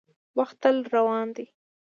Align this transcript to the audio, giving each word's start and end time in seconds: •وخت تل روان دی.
•وخت 0.37 0.55
تل 0.63 0.75
روان 0.93 1.27
دی. 1.35 1.45